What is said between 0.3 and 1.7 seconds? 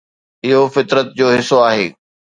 اهو فطرت جو حصو